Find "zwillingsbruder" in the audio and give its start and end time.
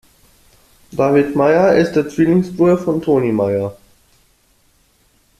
2.09-2.79